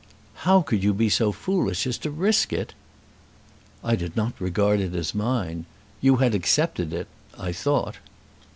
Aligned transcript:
"How 0.49 0.63
could 0.63 0.83
you 0.83 0.95
be 0.95 1.09
so 1.09 1.31
foolish 1.31 1.85
as 1.85 1.99
to 1.99 2.09
risk 2.09 2.51
it?" 2.51 2.73
"I 3.83 3.95
did 3.95 4.17
not 4.17 4.33
regard 4.41 4.79
it 4.79 4.95
as 4.95 5.13
mine. 5.13 5.67
You 6.01 6.15
had 6.15 6.33
accepted 6.33 6.91
it, 6.91 7.07
I 7.37 7.51
thought." 7.51 7.97